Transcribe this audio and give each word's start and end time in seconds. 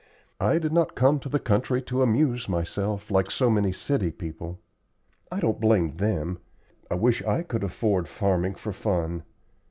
I 0.39 0.57
did 0.57 0.73
not 0.73 0.95
come 0.95 1.19
to 1.19 1.29
the 1.29 1.37
country 1.37 1.79
to 1.83 2.01
amuse 2.01 2.49
myself, 2.49 3.11
like 3.11 3.29
so 3.29 3.51
many 3.51 3.71
city 3.71 4.09
people. 4.11 4.57
I 5.31 5.39
don't 5.39 5.61
blame 5.61 5.97
them; 5.97 6.39
I 6.89 6.95
wish 6.95 7.21
I 7.21 7.43
could 7.43 7.63
afford 7.63 8.07
farming 8.09 8.55
for 8.55 8.73
fun. 8.73 9.21